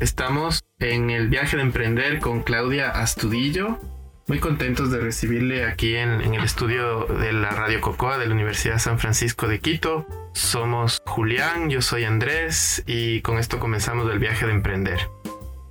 [0.00, 3.78] Estamos en el viaje de emprender con Claudia Astudillo.
[4.26, 8.78] Muy contentos de recibirle aquí en, el estudio de la Radio Cocoa de la Universidad
[8.78, 10.06] San Francisco de Quito.
[10.34, 15.08] Somos Julián, yo soy Andrés y con esto comenzamos el viaje de emprender.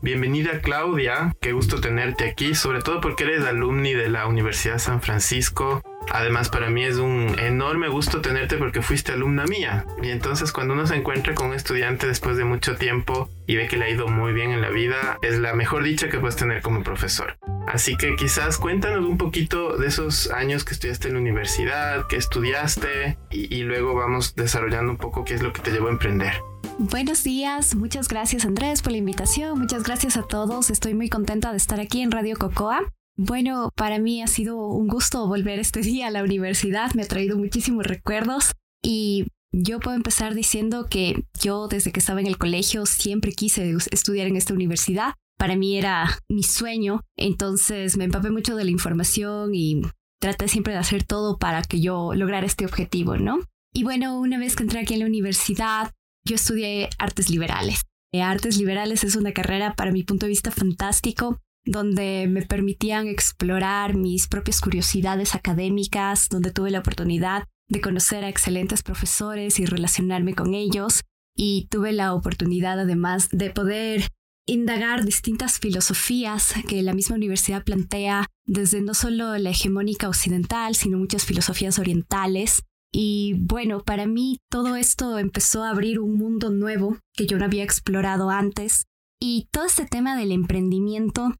[0.02, 5.04] Bienvenida Claudia, qué gusto tenerte aquí, sobre todo porque eres alumni de la Universidad San
[5.04, 5.84] Francisco.
[6.12, 9.86] Además para mí es un enorme gusto tenerte porque fuiste alumna mía.
[10.02, 13.68] Y entonces cuando uno se encuentra con un estudiante después de mucho tiempo y ve
[13.68, 16.36] que le ha ido muy bien en la vida, es la mejor dicha que puedes
[16.36, 17.38] tener como profesor.
[17.68, 22.18] Así que quizás cuéntanos un poquito de esos años que estudiaste en la universidad, que
[22.18, 25.92] estudiaste y, y luego vamos desarrollando un poco qué es lo que te llevó a
[25.92, 26.34] emprender.
[26.78, 31.52] Buenos días, muchas gracias Andrés por la invitación, muchas gracias a todos, estoy muy contenta
[31.52, 32.82] de estar aquí en Radio Cocoa.
[33.18, 37.08] Bueno, para mí ha sido un gusto volver este día a la universidad, me ha
[37.08, 38.52] traído muchísimos recuerdos
[38.84, 43.74] y yo puedo empezar diciendo que yo desde que estaba en el colegio siempre quise
[43.92, 45.14] estudiar en esta universidad.
[45.38, 49.82] Para mí era mi sueño, entonces me empapé mucho de la información y
[50.20, 53.40] traté siempre de hacer todo para que yo lograra este objetivo, ¿no?
[53.74, 55.92] Y bueno, una vez que entré aquí en la universidad,
[56.26, 57.84] yo estudié artes liberales.
[58.14, 63.08] Eh, artes liberales es una carrera, para mi punto de vista, fantástico, donde me permitían
[63.08, 69.66] explorar mis propias curiosidades académicas, donde tuve la oportunidad de conocer a excelentes profesores y
[69.66, 71.02] relacionarme con ellos,
[71.36, 74.10] y tuve la oportunidad además de poder
[74.48, 81.00] indagar distintas filosofías que la misma universidad plantea desde no solo la hegemónica occidental, sino
[81.00, 82.62] muchas filosofías orientales,
[82.98, 87.44] y bueno, para mí todo esto empezó a abrir un mundo nuevo que yo no
[87.44, 88.86] había explorado antes.
[89.20, 91.34] Y todo este tema del emprendimiento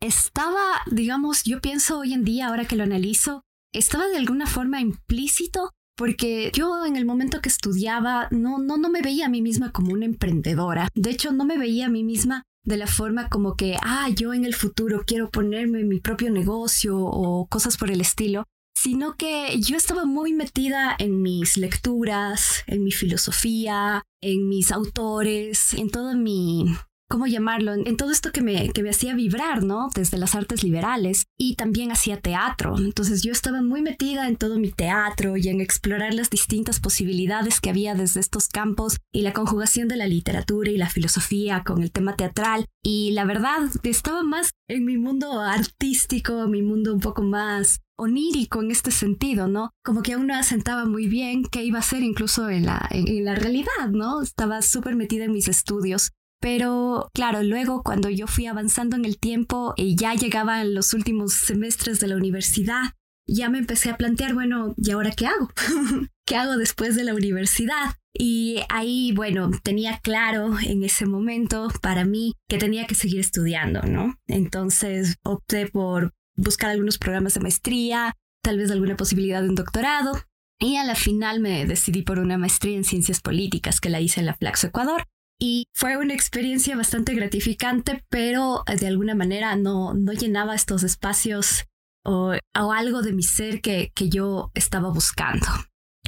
[0.00, 4.80] estaba, digamos, yo pienso hoy en día, ahora que lo analizo, estaba de alguna forma
[4.80, 9.40] implícito porque yo en el momento que estudiaba no, no, no me veía a mí
[9.40, 10.88] misma como una emprendedora.
[10.94, 14.34] De hecho, no me veía a mí misma de la forma como que, ah, yo
[14.34, 18.44] en el futuro quiero ponerme mi propio negocio o cosas por el estilo,
[18.76, 25.72] sino que yo estaba muy metida en mis lecturas, en mi filosofía, en mis autores,
[25.74, 26.66] en todo mi,
[27.08, 27.74] ¿cómo llamarlo?
[27.74, 29.88] En todo esto que me, que me hacía vibrar, ¿no?
[29.94, 32.76] Desde las artes liberales y también hacía teatro.
[32.78, 37.60] Entonces yo estaba muy metida en todo mi teatro y en explorar las distintas posibilidades
[37.60, 41.82] que había desde estos campos y la conjugación de la literatura y la filosofía con
[41.82, 42.66] el tema teatral.
[42.82, 48.62] Y la verdad, estaba más en mi mundo artístico, mi mundo un poco más onírico
[48.62, 49.70] en este sentido, ¿no?
[49.82, 53.24] Como que aún no asentaba muy bien qué iba a ser incluso en la, en
[53.24, 54.20] la realidad, ¿no?
[54.22, 59.18] Estaba súper metida en mis estudios pero claro, luego cuando yo fui avanzando en el
[59.18, 62.92] tiempo y ya llegaban los últimos semestres de la universidad,
[63.26, 65.50] ya me empecé a plantear, bueno, ¿y ahora qué hago?
[66.26, 67.94] ¿Qué hago después de la universidad?
[68.12, 73.82] Y ahí, bueno, tenía claro en ese momento para mí que tenía que seguir estudiando,
[73.82, 74.14] ¿no?
[74.26, 80.20] Entonces opté por buscar algunos programas de maestría, tal vez alguna posibilidad de un doctorado.
[80.58, 84.20] Y a la final me decidí por una maestría en ciencias políticas que la hice
[84.20, 85.04] en la Flaxo Ecuador.
[85.38, 90.82] Y fue una experiencia bastante gratificante, pero eh, de alguna manera no, no llenaba estos
[90.82, 91.66] espacios
[92.04, 95.46] o, algo de mi ser que, que yo estaba buscando.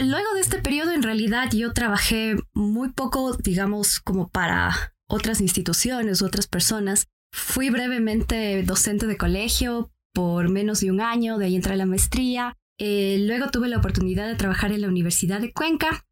[0.00, 6.22] Luego de este periodo, en realidad, yo trabajé muy poco, digamos, como para otras instituciones
[6.22, 7.08] u otras personas.
[7.32, 11.86] Fui brevemente docente de colegio por menos de un año, de ahí entré a la
[11.86, 12.56] maestría.
[12.78, 16.06] Eh, luego tuve la oportunidad de trabajar en la Universidad de Cuenca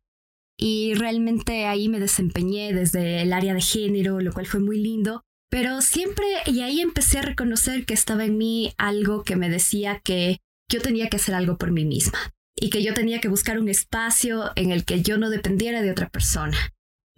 [0.59, 5.23] y realmente ahí me desempeñé desde el área de género, lo cual fue muy lindo.
[5.51, 10.01] Pero siempre, y ahí empecé a reconocer que estaba en mí algo que me decía
[10.03, 10.39] que
[10.71, 12.19] yo tenía que hacer algo por mí misma
[12.59, 15.91] y que yo tenía que buscar un espacio en el que yo no dependiera de
[15.91, 16.57] otra persona.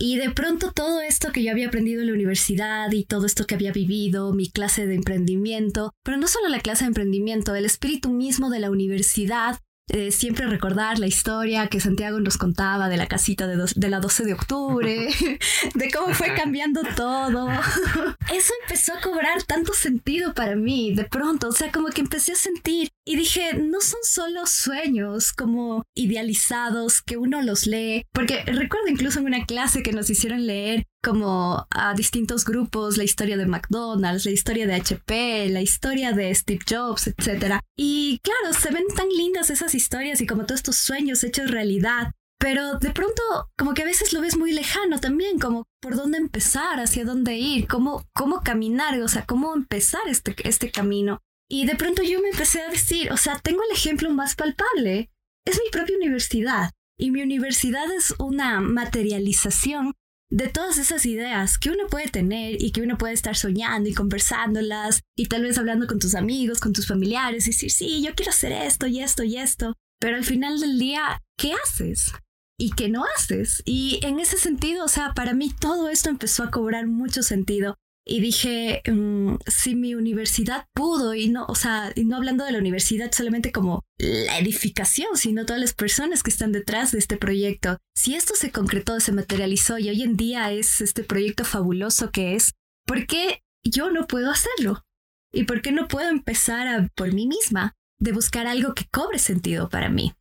[0.00, 3.46] Y de pronto todo esto que yo había aprendido en la universidad y todo esto
[3.46, 7.64] que había vivido, mi clase de emprendimiento, pero no solo la clase de emprendimiento, el
[7.64, 9.58] espíritu mismo de la universidad
[9.88, 14.00] eh, siempre recordar la historia que Santiago nos contaba de la casita de, de la
[14.00, 15.08] 12 de octubre,
[15.74, 17.48] de cómo fue cambiando todo.
[18.32, 22.32] Eso empezó a cobrar tanto sentido para mí de pronto, o sea, como que empecé
[22.32, 28.42] a sentir y dije, no son solo sueños como idealizados que uno los lee, porque
[28.44, 33.36] recuerdo incluso en una clase que nos hicieron leer como a distintos grupos, la historia
[33.36, 37.60] de McDonald's, la historia de HP, la historia de Steve Jobs, etc.
[37.76, 42.12] Y claro, se ven tan lindas esas historias y como todos estos sueños hechos realidad,
[42.38, 43.22] pero de pronto
[43.56, 47.36] como que a veces lo ves muy lejano también, como por dónde empezar, hacia dónde
[47.36, 51.20] ir, cómo, cómo caminar, o sea, cómo empezar este, este camino.
[51.50, 55.10] Y de pronto yo me empecé a decir, o sea, tengo el ejemplo más palpable,
[55.46, 56.70] es mi propia universidad.
[57.00, 59.94] Y mi universidad es una materialización
[60.30, 63.94] de todas esas ideas que uno puede tener y que uno puede estar soñando y
[63.94, 68.14] conversándolas y tal vez hablando con tus amigos, con tus familiares y decir, sí, yo
[68.14, 72.12] quiero hacer esto y esto y esto, pero al final del día, ¿qué haces?
[72.60, 73.62] ¿Y qué no haces?
[73.64, 77.76] Y en ese sentido, o sea, para mí todo esto empezó a cobrar mucho sentido
[78.10, 82.52] y dije, mm, si mi universidad pudo, y no, o sea, y no hablando de
[82.52, 87.18] la universidad solamente como la edificación, sino todas las personas que están detrás de este
[87.18, 92.10] proyecto, si esto se concretó, se materializó y hoy en día es este proyecto fabuloso
[92.10, 92.54] que es,
[92.86, 94.86] ¿por qué yo no puedo hacerlo?
[95.30, 99.68] ¿Y por qué no puedo empezar por mí misma de buscar algo que cobre sentido
[99.68, 100.14] para mí?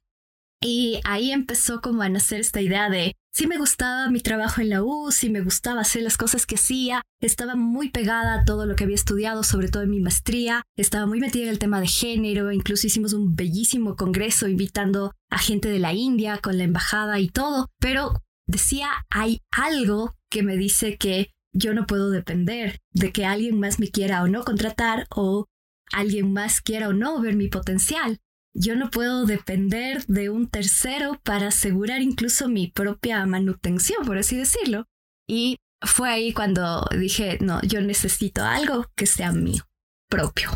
[0.61, 4.69] Y ahí empezó como a nacer esta idea de sí me gustaba mi trabajo en
[4.69, 8.65] la U, sí me gustaba hacer las cosas que hacía, estaba muy pegada a todo
[8.65, 11.79] lo que había estudiado, sobre todo en mi maestría, estaba muy metida en el tema
[11.79, 16.63] de género, incluso hicimos un bellísimo congreso invitando a gente de la India con la
[16.63, 22.79] embajada y todo, pero decía, hay algo que me dice que yo no puedo depender
[22.91, 25.45] de que alguien más me quiera o no contratar o
[25.91, 28.17] alguien más quiera o no ver mi potencial
[28.57, 34.35] yo no puedo depender de un tercero para asegurar incluso mi propia manutención, por así
[34.35, 34.85] decirlo.
[35.27, 39.63] Y fue ahí cuando dije, no, yo necesito algo que sea mío,
[40.09, 40.49] propio.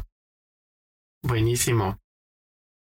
[1.22, 2.00] Buenísimo.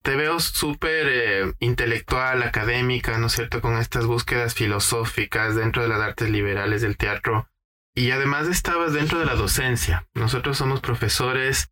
[0.02, 5.88] Te veo súper eh, intelectual, académica, ¿no es cierto?, con estas búsquedas filosóficas dentro de
[5.88, 7.50] las artes liberales del teatro.
[7.94, 10.08] Y además estabas dentro de la docencia.
[10.14, 11.68] Nosotros somos profesores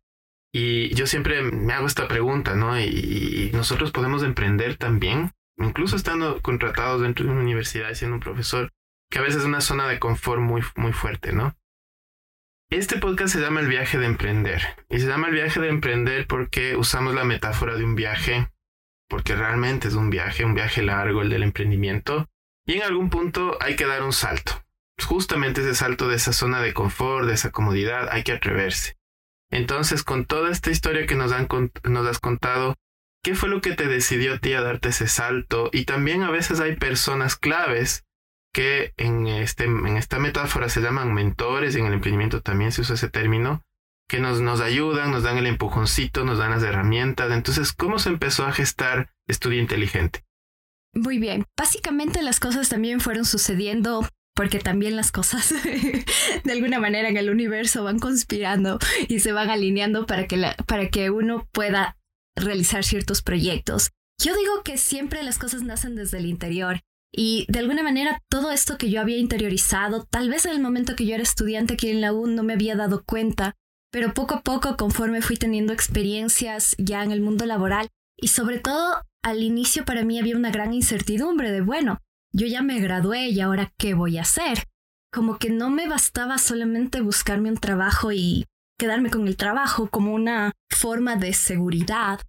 [0.51, 2.79] y yo siempre me hago esta pregunta, ¿no?
[2.79, 8.71] Y, nosotros podemos emprender también, incluso estando contratados dentro de una universidad, siendo un profesor,
[9.11, 11.55] que a veces es una zona de confort muy, muy fuerte, ¿no?
[12.71, 14.61] Este podcast se llama El viaje de emprender.
[14.89, 18.47] Y se llama El viaje de emprender porque usamos la metáfora de un viaje,
[19.09, 22.29] porque realmente es un viaje, un viaje largo, el del emprendimiento.
[22.67, 24.63] Y en algún punto hay que dar un salto.
[25.03, 28.98] Justamente ese salto de esa zona de confort, de esa comodidad, hay que atreverse.
[29.51, 31.47] Entonces, con toda esta historia que nos, han,
[31.83, 32.75] nos has contado,
[33.23, 35.69] ¿qué fue lo que te decidió a ti a darte ese salto?
[35.73, 38.05] Y también a veces hay personas claves
[38.53, 42.81] que en, este, en esta metáfora se llaman mentores, y en el emprendimiento también se
[42.81, 43.63] usa ese término,
[44.07, 47.31] que nos, nos ayudan, nos dan el empujoncito, nos dan las herramientas.
[47.31, 50.23] Entonces, ¿cómo se empezó a gestar Estudio Inteligente?
[50.93, 54.07] Muy bien, básicamente las cosas también fueron sucediendo
[54.39, 55.53] porque también las cosas
[56.45, 60.89] de alguna manera en el universo van conspirando y se van alineando para que, para
[60.89, 61.97] que uno pueda
[62.37, 63.89] realizar ciertos proyectos.
[64.17, 66.79] Yo digo que siempre las cosas nacen desde el interior
[67.13, 70.95] y de alguna manera todo esto que yo había interiorizado, tal vez en el momento
[70.95, 73.57] que yo era estudiante aquí en la U no me había dado cuenta,
[73.91, 78.59] pero poco a poco conforme fui teniendo experiencias ya en el mundo laboral y sobre
[78.59, 81.99] todo al inicio para mí había una gran incertidumbre de, bueno,
[82.31, 84.65] yo ya me gradué y ahora qué voy a hacer.
[85.11, 88.45] Como que no me bastaba solamente buscarme un trabajo y
[88.77, 92.21] quedarme con el trabajo como una forma de seguridad.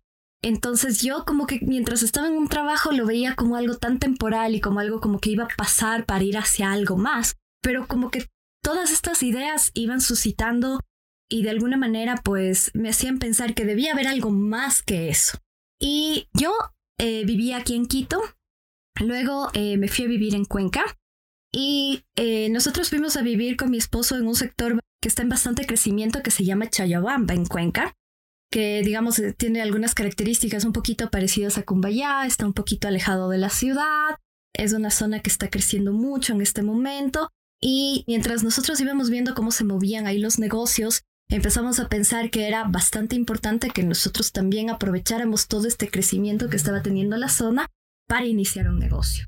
[0.43, 4.55] Entonces yo como que mientras estaba en un trabajo lo veía como algo tan temporal
[4.55, 7.37] y como algo como que iba a pasar para ir hacia algo más.
[7.63, 8.27] Pero como que
[8.63, 10.81] todas estas ideas iban suscitando
[11.29, 15.39] y de alguna manera pues me hacían pensar que debía haber algo más que eso.
[15.79, 16.53] Y yo
[16.99, 18.21] eh, vivía aquí en Quito,
[19.01, 20.85] Luego eh, me fui a vivir en Cuenca
[21.53, 25.31] y eh, nosotros fuimos a vivir con mi esposo en un sector que está en
[25.31, 27.95] bastante crecimiento que se llama Chayabamba en Cuenca,
[28.53, 33.31] que digamos eh, tiene algunas características un poquito parecidas a Cumbayá, está un poquito alejado
[33.31, 34.19] de la ciudad,
[34.55, 37.31] es una zona que está creciendo mucho en este momento.
[37.63, 42.49] Y mientras nosotros íbamos viendo cómo se movían ahí los negocios, empezamos a pensar que
[42.49, 47.69] era bastante importante que nosotros también aprovecháramos todo este crecimiento que estaba teniendo la zona
[48.11, 49.27] para iniciar un negocio.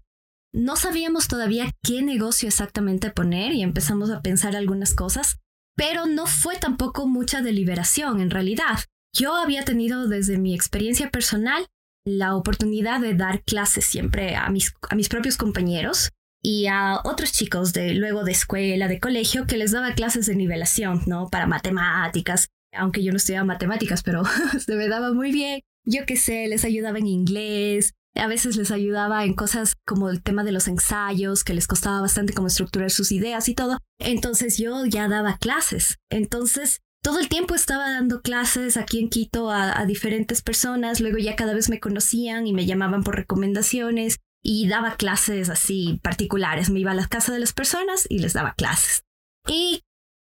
[0.52, 5.38] No sabíamos todavía qué negocio exactamente poner y empezamos a pensar algunas cosas,
[5.76, 8.80] pero no fue tampoco mucha deliberación en realidad.
[9.16, 11.68] Yo había tenido desde mi experiencia personal
[12.04, 16.10] la oportunidad de dar clases siempre a mis, a mis propios compañeros
[16.42, 20.34] y a otros chicos de luego de escuela, de colegio, que les daba clases de
[20.34, 21.28] nivelación, ¿no?
[21.30, 24.24] Para matemáticas, aunque yo no estudiaba matemáticas, pero
[24.58, 25.60] se me daba muy bien.
[25.84, 30.22] Yo qué sé, les ayudaba en inglés, a veces les ayudaba en cosas como el
[30.22, 33.78] tema de los ensayos, que les costaba bastante como estructurar sus ideas y todo.
[33.98, 35.98] Entonces yo ya daba clases.
[36.10, 41.00] Entonces todo el tiempo estaba dando clases aquí en Quito a, diferentes personas.
[41.00, 45.98] Luego ya cada vez me conocían y me llamaban por recomendaciones y daba clases así
[46.02, 46.70] particulares.
[46.70, 49.02] Me iba a la casa de las personas y les daba clases.
[49.48, 49.82] Y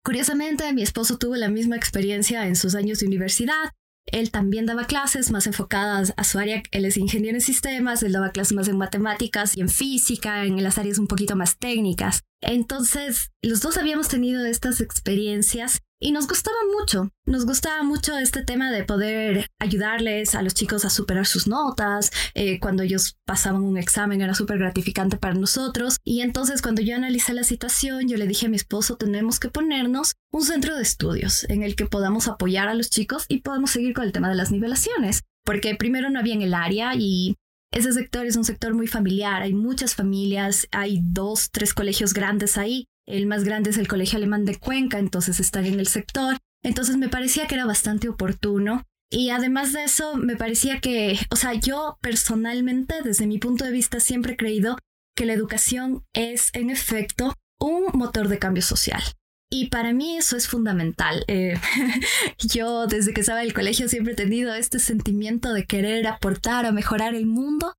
[0.04, 3.70] curiosamente mi esposo tuvo la misma experiencia en sus años de universidad
[4.06, 8.12] él también daba clases más enfocadas a su área, él es ingeniero en sistemas, él
[8.12, 12.22] daba clases más en matemáticas y en física, en las áreas un poquito más técnicas.
[12.40, 18.42] Entonces, los dos habíamos tenido estas experiencias y nos gustaba mucho, nos gustaba mucho este
[18.44, 23.62] tema de poder ayudarles a los chicos a superar sus notas, eh, cuando ellos pasaban
[23.62, 25.96] un examen era súper gratificante para nosotros.
[26.04, 29.48] Y entonces cuando yo analicé la situación yo le dije a mi esposo tenemos que
[29.48, 33.70] ponernos un centro de estudios en el que podamos apoyar a los chicos y podamos
[33.70, 37.36] seguir con el tema de las nivelaciones, porque primero no había en el área y
[37.72, 42.58] ese sector es un sector muy familiar, hay muchas familias, hay dos, tres colegios grandes
[42.58, 46.38] ahí el más grande es el Colegio Alemán de Cuenca, entonces están en el sector.
[46.62, 48.82] Entonces me parecía que era bastante oportuno.
[49.10, 53.70] Y además de eso, me parecía que, o sea, yo personalmente, desde mi punto de
[53.70, 54.78] vista, siempre he creído
[55.14, 59.02] que la educación es, en efecto, un motor de cambio social.
[59.50, 61.24] Y para mí eso es fundamental.
[61.28, 61.54] Eh,
[62.38, 66.66] yo desde que estaba en el colegio siempre he tenido este sentimiento de querer aportar
[66.66, 67.74] a mejorar el mundo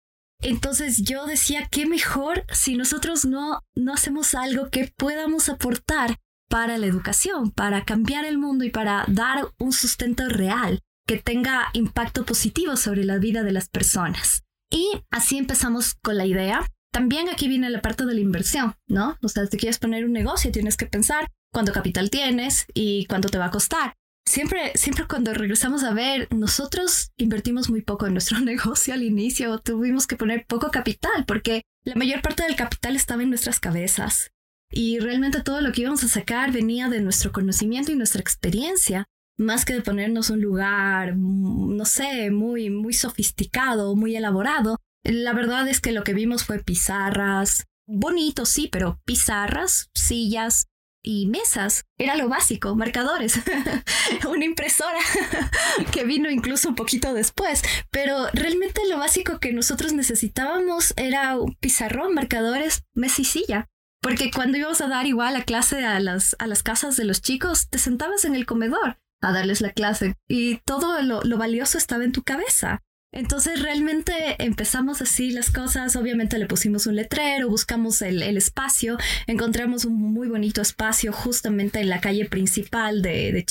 [0.49, 6.77] entonces yo decía, qué mejor si nosotros no, no hacemos algo que podamos aportar para
[6.77, 12.25] la educación, para cambiar el mundo y para dar un sustento real que tenga impacto
[12.25, 14.43] positivo sobre la vida de las personas.
[14.71, 16.67] Y así empezamos con la idea.
[16.91, 19.17] También aquí viene la parte de la inversión, ¿no?
[19.21, 23.29] O sea, si quieres poner un negocio, tienes que pensar cuánto capital tienes y cuánto
[23.29, 28.13] te va a costar siempre, siempre cuando regresamos a ver, nosotros invertimos muy poco en
[28.13, 32.95] nuestro negocio al inicio, tuvimos que poner poco capital porque la mayor parte del capital
[32.95, 34.31] estaba en nuestras cabezas
[34.71, 39.05] y realmente todo lo que íbamos a sacar venía de nuestro conocimiento y nuestra experiencia,
[39.37, 44.77] más que de ponernos un lugar, no sé, muy, muy sofisticado, muy elaborado.
[45.03, 50.65] La verdad es que lo que vimos fue pizarras, bonito sí, pero pizarras, sillas,
[51.05, 51.85] y mesas.
[51.97, 53.39] Era lo básico, marcadores,
[54.27, 54.99] una impresora
[55.91, 57.61] que vino incluso un poquito después.
[57.91, 63.69] Pero realmente lo básico que nosotros necesitábamos era un pizarrón, marcadores, mesa y silla.
[64.01, 67.21] Porque cuando íbamos a dar igual la clase a las, a las casas de los
[67.21, 71.77] chicos, te sentabas en el comedor a darles la clase y todo lo, lo valioso
[71.77, 72.83] estaba en tu cabeza.
[73.15, 79.85] Entonces realmente empezamos así las cosas, obviamente le pusimos un letrero, buscamos el, espacio, encontramos
[79.85, 83.45] un muy bonito espacio justamente en la calle principal de, de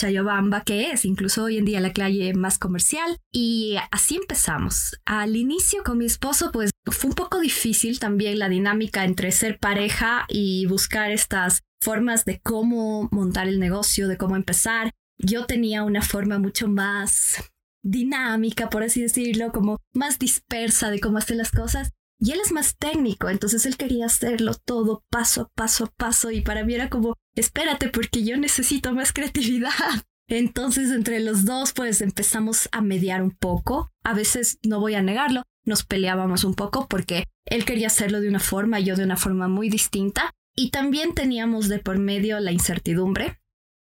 [0.67, 5.01] que es incluso hoy en día la calle más comercial, y así empezamos.
[5.07, 9.59] Al inicio con mi esposo pues fue un poco difícil también la dinámica entre ser
[9.59, 14.91] pareja y buscar estas formas de cómo montar el negocio, de cómo empezar.
[15.17, 17.37] Yo tenía una forma mucho más
[17.85, 21.93] dinámica, por así decirlo, como más dispersa de cómo hacer las cosas.
[22.19, 26.31] Y él es más técnico, entonces él quería hacerlo todo paso a paso a paso
[26.31, 29.71] y para mí era como, espérate porque yo necesito más creatividad.
[30.27, 33.91] Entonces entre los dos pues empezamos a mediar un poco.
[34.03, 38.29] A veces, no voy a negarlo, nos peleábamos un poco porque él quería hacerlo de
[38.31, 40.31] una forma y yo de una forma muy distinta.
[40.57, 43.39] Y también teníamos de por medio la incertidumbre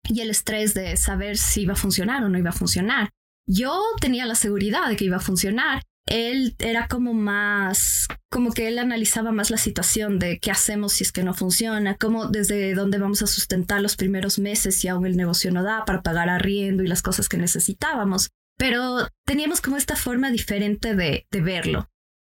[0.03, 3.10] y el estrés de saber si iba a funcionar o no iba a funcionar.
[3.48, 5.82] Yo tenía la seguridad de que iba a funcionar.
[6.06, 11.04] Él era como más, como que él analizaba más la situación de qué hacemos si
[11.04, 15.06] es que no funciona, cómo desde dónde vamos a sustentar los primeros meses si aún
[15.06, 18.30] el negocio no da para pagar arriendo y las cosas que necesitábamos.
[18.58, 21.89] Pero teníamos como esta forma diferente de, de verlo.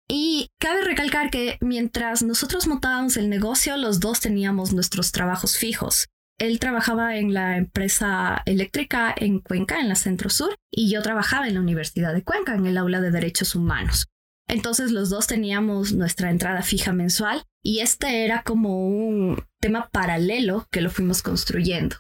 [0.08, 6.08] Y cabe recalcar que mientras nosotros montábamos el negocio, los dos teníamos nuestros trabajos fijos
[6.40, 11.48] él trabajaba en la empresa eléctrica en Cuenca, en la Centro Sur, y yo trabajaba
[11.48, 14.08] en la Universidad de Cuenca, en el aula de Derechos Humanos.
[14.48, 20.68] Entonces los dos teníamos nuestra entrada fija mensual y este era como un tema paralelo
[20.72, 21.98] que lo fuimos construyendo.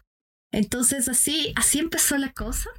[0.52, 2.72] Entonces así, así empezó la cosa.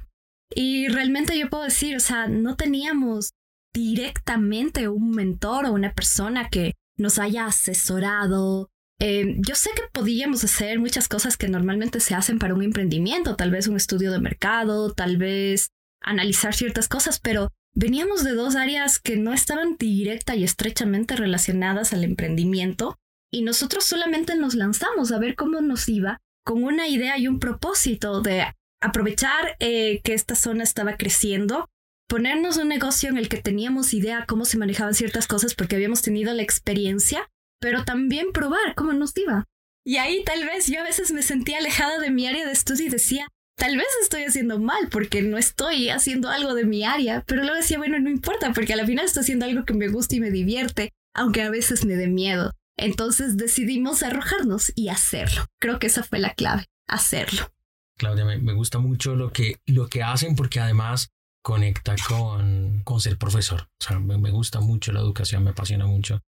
[0.53, 3.31] Y realmente yo puedo decir, o sea, no teníamos
[3.73, 8.69] directamente un mentor o una persona que nos haya asesorado
[9.03, 13.35] Em, yo sé que podíamos hacer muchas cosas que normalmente se hacen para un emprendimiento,
[13.35, 15.71] tal vez un estudio de mercado, tal vez
[16.03, 21.93] analizar ciertas cosas, pero veníamos de dos áreas que no estaban directa y estrechamente relacionadas
[21.93, 22.95] al emprendimiento
[23.31, 27.39] y nosotros solamente nos lanzamos a ver cómo nos iba con una idea y un
[27.39, 31.67] propósito de aprovechar eh, que esta zona estaba creciendo,
[32.07, 36.03] ponernos un negocio en el que teníamos idea cómo se manejaban ciertas cosas porque habíamos
[36.03, 37.27] tenido la experiencia
[37.61, 39.45] pero también probar cómo nos iba.
[39.85, 42.87] Y ahí tal vez yo a veces me sentía alejada de mi área de estudio
[42.87, 47.23] y decía, tal vez estoy haciendo mal porque no estoy haciendo algo de mi área,
[47.25, 50.15] pero luego decía, bueno, no importa porque al final estoy haciendo algo que me gusta
[50.15, 52.51] y me divierte, aunque a veces me dé miedo.
[52.77, 55.45] Entonces decidimos arrojarnos y hacerlo.
[55.59, 57.51] Creo que esa fue la clave, hacerlo.
[57.97, 61.09] Claudia, me, gusta mucho lo que, lo que hacen porque además
[61.43, 63.69] conecta con, con ser profesor.
[63.79, 66.21] O sea, me, me gusta mucho la educación, me apasiona mucho.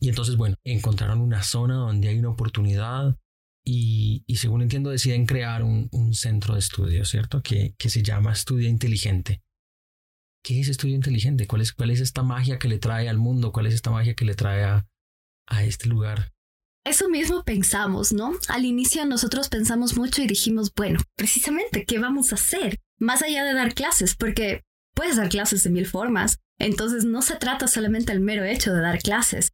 [0.00, 3.16] Y entonces, bueno, encontraron una zona donde hay una oportunidad
[3.64, 7.42] y, y según entiendo deciden crear un, un centro de estudio, ¿cierto?
[7.42, 9.42] Que, que se llama Estudio Inteligente.
[10.44, 11.46] ¿Qué es Estudio Inteligente?
[11.46, 13.52] ¿Cuál es, ¿Cuál es esta magia que le trae al mundo?
[13.52, 14.86] ¿Cuál es esta magia que le trae a,
[15.46, 16.32] a este lugar?
[16.84, 18.32] Eso mismo pensamos, ¿no?
[18.48, 22.80] Al inicio nosotros pensamos mucho y dijimos, bueno, precisamente, ¿qué vamos a hacer?
[22.98, 24.62] Más allá de dar clases, porque
[24.94, 28.80] puedes dar clases de mil formas, entonces no se trata solamente del mero hecho de
[28.80, 29.52] dar clases.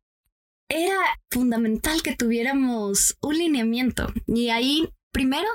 [0.71, 0.99] Era
[1.31, 5.49] fundamental que tuviéramos un lineamiento y ahí, primero,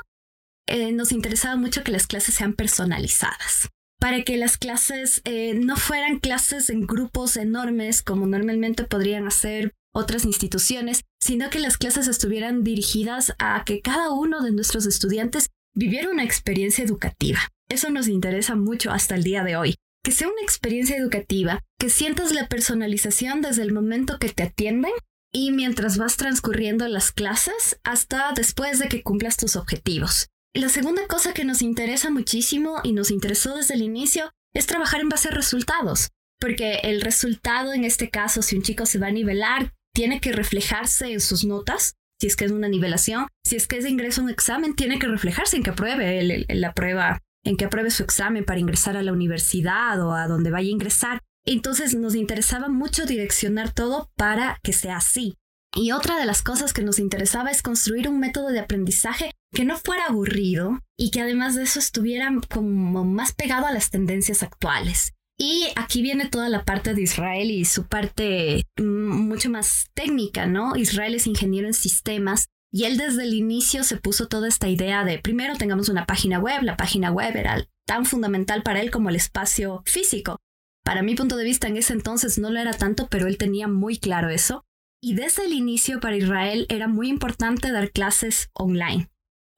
[0.68, 3.70] eh, nos interesaba mucho que las clases sean personalizadas
[4.04, 9.72] para que las clases eh, no fueran clases en grupos enormes como normalmente podrían hacer
[9.94, 15.52] otras instituciones, sino que las clases estuvieran dirigidas a que cada uno de nuestros estudiantes
[15.74, 17.40] viviera una experiencia educativa.
[17.70, 19.76] Eso nos interesa mucho hasta el día de hoy.
[20.04, 24.92] Que sea una experiencia educativa, que sientas la personalización desde el momento que te atienden
[25.34, 30.28] y mientras vas transcurriendo las clases hasta después de que cumplas tus objetivos.
[30.54, 35.02] La segunda cosa que nos interesa muchísimo y nos interesó desde el inicio es trabajar
[35.02, 39.08] en base a resultados, porque el resultado en este caso, si un chico se va
[39.08, 43.56] a nivelar, tiene que reflejarse en sus notas, si es que es una nivelación, si
[43.56, 46.74] es que es de ingreso a un examen, tiene que reflejarse en que apruebe la
[46.74, 50.68] prueba, en que apruebe su examen para ingresar a la universidad o a donde vaya
[50.68, 51.20] a ingresar.
[51.46, 55.36] Entonces nos interesaba mucho direccionar todo para que sea así.
[55.76, 59.66] Y otra de las cosas que nos interesaba es construir un método de aprendizaje que
[59.66, 64.44] no fuera aburrido y que además de eso estuviera como más pegado a las tendencias
[64.44, 65.14] actuales.
[65.38, 70.46] Y aquí viene toda la parte de Israel y su parte mm, mucho más técnica,
[70.46, 70.76] ¿no?
[70.76, 75.06] Israel es ingeniero en sistemas y él desde el inicio se puso toda esta idea
[75.06, 79.10] de primero tengamos una página web, la página web era tan fundamental para él como
[79.10, 80.40] el espacio físico.
[80.84, 83.68] Para mi punto de vista en ese entonces no lo era tanto, pero él tenía
[83.68, 84.66] muy claro eso.
[85.02, 89.10] Y desde el inicio para Israel era muy importante dar clases online.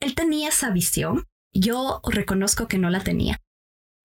[0.02, 3.40] Él tenía esa visión, yo reconozco que no la tenía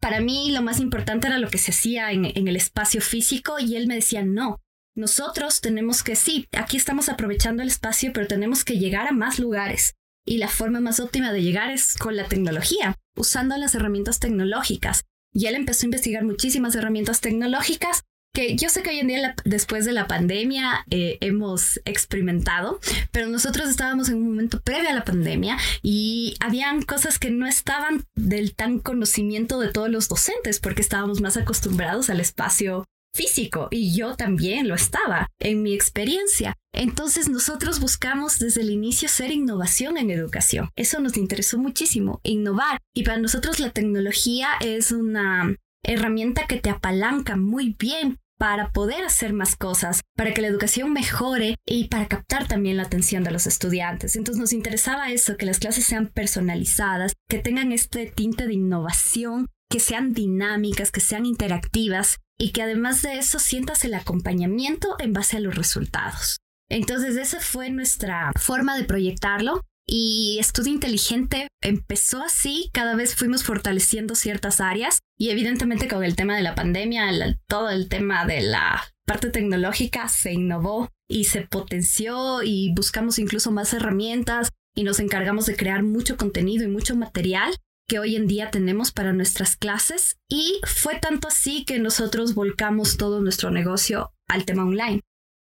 [0.00, 3.76] para mí lo más importante era lo que se hacía en, el espacio físico y
[3.76, 4.58] él me decía, no,
[4.96, 9.38] nosotros tenemos que, sí, aquí estamos aprovechando el espacio, pero tenemos que llegar a más
[9.38, 9.94] lugares.
[10.26, 15.04] Y la forma más óptima de llegar es con la tecnología, usando las herramientas tecnológicas.
[15.32, 19.34] Y él empezó a investigar muchísimas herramientas tecnológicas que yo sé que hoy en día,
[19.44, 22.78] después de la pandemia, eh, hemos experimentado,
[23.10, 27.46] pero nosotros estábamos en un momento previo a la pandemia y habían cosas que no
[27.46, 33.68] estaban del tan conocimiento de todos los docentes porque estábamos más acostumbrados al espacio físico
[33.70, 36.54] y yo también lo estaba en mi experiencia.
[36.72, 40.70] Entonces nosotros buscamos desde el inicio ser innovación en educación.
[40.76, 42.78] Eso nos interesó muchísimo, innovar.
[42.94, 49.04] Y para nosotros la tecnología es una herramienta que te apalanca muy bien para poder
[49.04, 53.32] hacer más cosas, para que la educación mejore y para captar también la atención de
[53.32, 54.16] los estudiantes.
[54.16, 59.48] Entonces nos interesaba eso, que las clases sean personalizadas, que tengan este tinte de innovación,
[59.68, 65.12] que sean dinámicas, que sean interactivas y que además de eso sientas el acompañamiento en
[65.12, 66.38] base a los resultados.
[66.70, 73.44] Entonces esa fue nuestra forma de proyectarlo y Estudio Inteligente empezó así, cada vez fuimos
[73.44, 77.10] fortaleciendo ciertas áreas y evidentemente con el tema de la pandemia,
[77.46, 83.50] todo el tema de la parte tecnológica se innovó y se potenció y buscamos incluso
[83.50, 87.52] más herramientas y nos encargamos de crear mucho contenido y mucho material
[87.90, 92.96] que hoy en día tenemos para nuestras clases y fue tanto así que nosotros volcamos
[92.96, 95.00] todo nuestro negocio al tema online.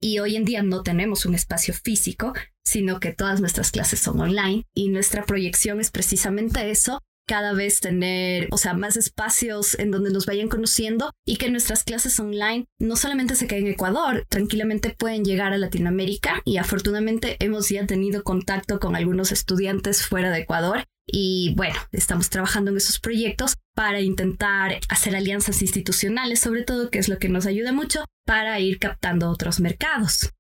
[0.01, 2.33] Y hoy en día no tenemos un espacio físico,
[2.65, 7.81] sino que todas nuestras clases son online y nuestra proyección es precisamente eso, cada vez
[7.81, 12.65] tener, o sea, más espacios en donde nos vayan conociendo y que nuestras clases online
[12.81, 17.87] no solamente se queden en Ecuador, tranquilamente pueden llegar a Latinoamérica y afortunadamente hemos ya
[17.87, 23.59] tenido contacto con algunos estudiantes fuera de Ecuador y bueno, estamos trabajando en esos proyectos
[23.75, 28.59] para intentar hacer alianzas institucionales, sobre todo, que es lo que nos ayuda mucho para
[28.61, 30.33] ir captando otros mercados.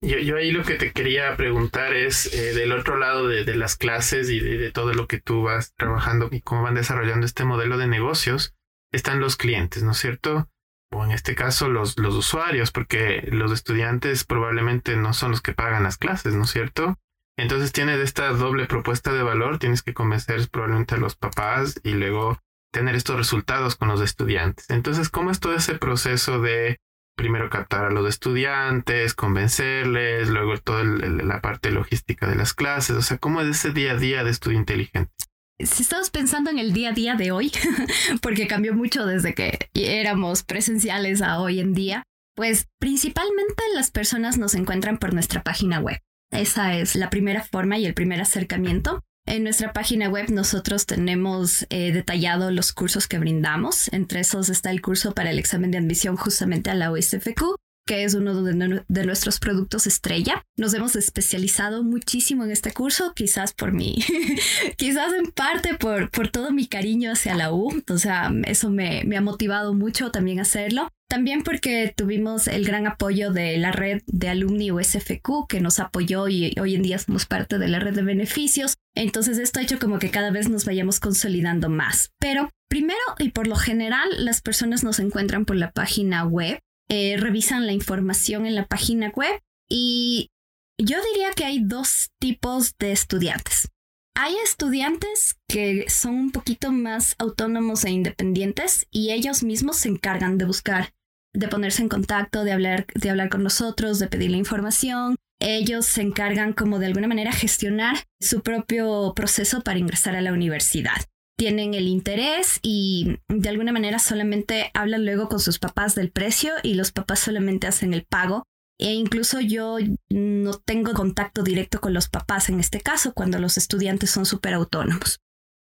[0.00, 4.30] Yo, ahí lo que te quería preguntar es, eh, del otro lado de, las clases
[4.30, 7.88] y de, todo lo que tú vas trabajando y cómo van desarrollando este modelo de
[7.88, 8.54] negocios,
[8.92, 10.48] están los clientes, ¿no es cierto?
[10.90, 15.52] O en este caso los, los usuarios, porque los estudiantes probablemente no son los que
[15.52, 16.96] pagan las clases, ¿no es cierto?
[17.38, 21.92] Entonces tienes esta doble propuesta de valor, tienes que convencer probablemente a los papás y
[21.92, 22.38] luego
[22.72, 24.68] tener estos resultados con los estudiantes.
[24.70, 26.78] Entonces, ¿cómo es todo ese proceso de
[27.16, 32.96] primero captar a los estudiantes, convencerles, luego toda la parte logística de las clases?
[32.96, 35.12] O sea, ¿cómo es ese día a día de estudio inteligente?
[35.60, 37.50] si estamos pensando en el día a día de hoy,
[38.22, 42.04] porque cambió mucho desde que éramos presenciales a hoy en día,
[42.36, 45.98] pues principalmente las personas nos encuentran por nuestra página web.
[46.30, 49.02] Esa es la primera forma y el primer acercamiento.
[49.26, 53.92] En nuestra página web nosotros tenemos eh, detallado los cursos que brindamos.
[53.92, 58.04] Entre esos está el curso para el examen de admisión justamente a la USFQ, que
[58.04, 60.44] es uno de, nuestros productos estrella.
[60.56, 63.98] Nos hemos especializado muchísimo en este curso, quizás por mí,
[64.76, 67.82] quizás en parte por, por todo mi cariño hacia la U.
[67.90, 70.88] O sea, eso me, me ha motivado mucho también hacerlo.
[71.08, 76.28] También porque tuvimos el gran apoyo de la red de alumni USFQ que nos apoyó
[76.28, 78.76] y hoy en día somos parte de la red de beneficios.
[78.94, 82.12] Entonces esto ha hecho como que cada vez nos vayamos consolidando más.
[82.18, 87.16] Pero primero y por lo general las personas nos encuentran por la página web eh,
[87.18, 90.30] revisan la información en la página web y
[90.78, 93.68] yo diría que hay dos tipos de estudiantes.
[94.14, 100.38] Hay estudiantes que son un poquito más autónomos e independientes y ellos mismos se encargan
[100.38, 100.92] de buscar,
[101.34, 105.16] de ponerse en contacto, de hablar, de hablar con nosotros, de pedir la información.
[105.40, 110.32] Ellos se encargan como de alguna manera gestionar su propio proceso para ingresar a la
[110.32, 110.96] universidad
[111.38, 116.52] tienen el interés y de alguna manera solamente hablan luego con sus papás del precio
[116.64, 118.42] y los papás solamente hacen el pago.
[118.80, 119.78] E incluso yo
[120.10, 124.54] no tengo contacto directo con los papás en este caso cuando los estudiantes son súper
[124.54, 125.20] autónomos.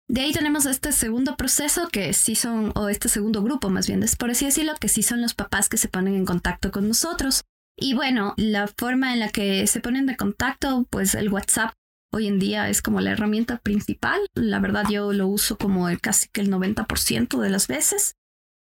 [0.10, 4.02] De ahí tenemos este segundo proceso que sí son, o este segundo grupo más bien,
[4.02, 6.88] es por así decirlo, que sí son los papás que se ponen en contacto con
[6.88, 7.43] nosotros.
[7.78, 11.74] Y bueno, la forma en la que se ponen de contacto, pues el WhatsApp
[12.12, 14.19] hoy en día es como la herramienta principal.
[14.34, 18.15] La verdad yo lo uso como el, casi que el 90% de las veces.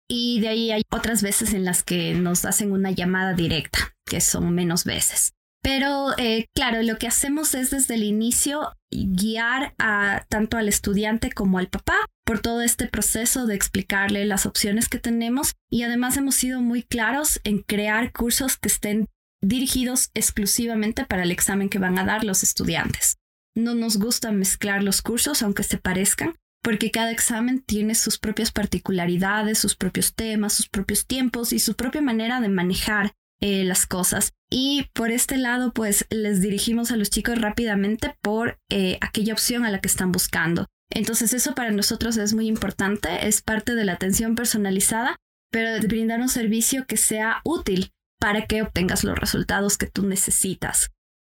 [0.10, 4.20] Y de ahí hay otras veces en las que nos hacen una llamada directa, que
[4.20, 5.34] son menos veces.
[5.68, 11.30] Pero eh, claro, lo que hacemos es desde el inicio guiar a tanto al estudiante
[11.30, 16.16] como al papá por todo este proceso de explicarle las opciones que tenemos y además
[16.16, 19.08] hemos sido muy claros en crear cursos que estén
[19.42, 23.18] dirigidos exclusivamente para el examen que van a dar los estudiantes.
[23.54, 28.54] No nos gusta mezclar los cursos, aunque se parezcan, porque cada examen tiene sus propias
[28.54, 33.86] particularidades, sus propios temas, sus propios tiempos y su propia manera de manejar eh, las
[33.86, 34.34] cosas.
[34.50, 39.66] Y por este lado, pues les dirigimos a los chicos rápidamente por eh, aquella opción
[39.66, 40.68] a la que están buscando.
[40.90, 45.18] Entonces eso para nosotros es muy importante, es parte de la atención personalizada,
[45.52, 50.90] pero brindar un servicio que sea útil para que obtengas los resultados que tú necesitas.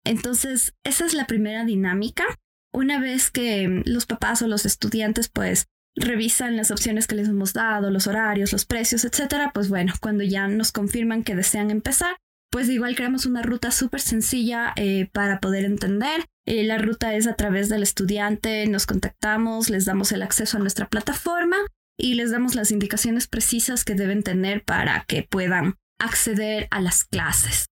[0.06, 2.26] Entonces, esa es la primera dinámica.
[2.72, 7.54] Una vez que los papás o los estudiantes pues revisan las opciones que les hemos
[7.54, 12.18] dado, los horarios, los precios, etcétera, pues bueno, cuando ya nos confirman que desean empezar,
[12.52, 16.26] pues igual creamos una ruta súper sencilla eh, para poder entender.
[16.48, 20.60] Eh, la ruta es a través del estudiante, nos contactamos, les damos el acceso a
[20.60, 21.58] nuestra plataforma
[21.98, 27.04] y les damos las indicaciones precisas que deben tener para que puedan acceder a las
[27.04, 27.66] clases.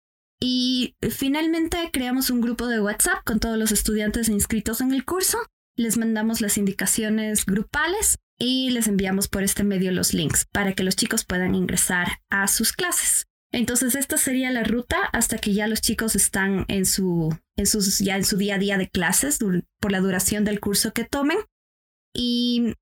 [0.40, 5.38] Y finalmente creamos un grupo de WhatsApp con todos los estudiantes inscritos en el curso.
[5.76, 10.84] Les mandamos las indicaciones grupales y les enviamos por este medio los links para que
[10.84, 13.26] los chicos puedan ingresar a sus clases.
[13.52, 18.00] Entonces esta sería la ruta hasta que ya los chicos están en su, en sus,
[18.00, 19.38] ya en su día a día de clases
[19.80, 21.38] por la duración del curso que tomen.
[22.12, 22.74] Y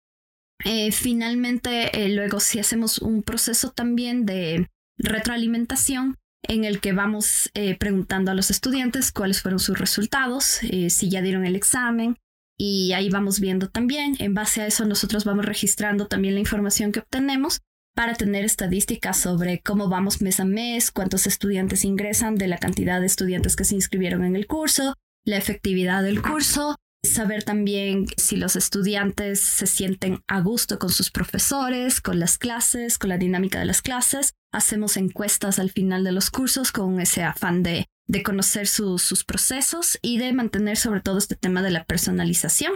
[0.64, 6.16] eh, finalmente eh, luego si hacemos un proceso también de retroalimentación
[6.48, 11.22] en el que vamos eh, preguntando a los estudiantes cuáles fueron sus resultados, si ya
[11.22, 12.16] dieron el examen,
[12.58, 16.92] y ahí vamos viendo también, en base a eso nosotros vamos registrando también la información
[16.92, 17.60] que obtenemos
[17.94, 23.00] para tener estadísticas sobre cómo vamos mes a mes, cuántos estudiantes ingresan, de la cantidad
[23.00, 28.36] de estudiantes que se inscribieron en el curso, la efectividad del curso, saber también si
[28.36, 33.58] los estudiantes se sienten a gusto con sus profesores, con las clases, con la dinámica
[33.58, 34.32] de las clases.
[34.52, 39.98] Hacemos encuestas al final de los cursos con ese afán de, de conocer sus procesos
[40.02, 42.74] y de mantener sobre todo este tema de la personalización.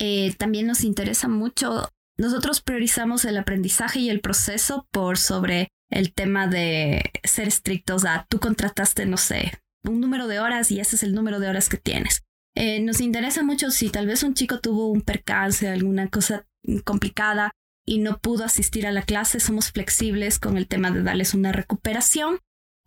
[0.00, 6.12] Eh, también nos interesa mucho, nosotros priorizamos el aprendizaje y el proceso por sobre el
[6.12, 9.52] tema de ser estrictos a tú contrataste, no sé,
[9.84, 12.22] un número de horas y ese es el número de horas que tienes
[12.60, 16.44] eh, nos interesa mucho si tal vez un chico tuvo un percance, alguna cosa
[16.84, 17.52] complicada
[17.86, 21.52] y no pudo asistir a la clase, somos flexibles con el tema de darles una
[21.52, 22.40] recuperación.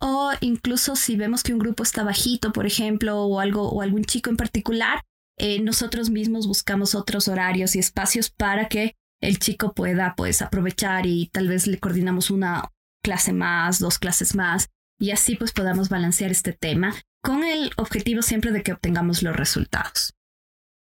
[0.04, 4.04] O incluso si vemos que un grupo está bajito, por ejemplo, o algo, o algún
[4.04, 5.00] chico en particular,
[5.38, 11.06] eh, nosotros mismos buscamos otros horarios y espacios para que el chico pueda pues aprovechar
[11.06, 12.68] y tal vez le coordinamos una
[13.04, 18.22] clase más, dos clases más, y así pues podamos balancear este tema con el objetivo
[18.22, 20.14] siempre de que obtengamos los resultados.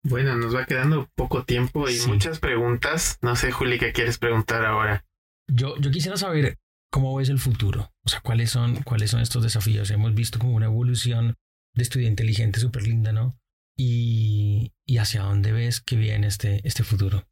[0.03, 3.19] Bueno, nos va quedando poco tiempo y muchas preguntas.
[3.21, 5.05] No sé, Juli, ¿qué quieres preguntar ahora?
[5.47, 6.59] Yo, yo quisiera saber
[6.95, 7.93] cómo ves el futuro.
[8.05, 9.91] O sea, cuáles son, cuáles son estos desafíos.
[9.91, 11.35] Hemos visto como una evolución
[11.75, 13.37] de estudio inteligente súper linda, ¿no?
[13.77, 17.27] Y, y hacia dónde ves que viene este, este futuro.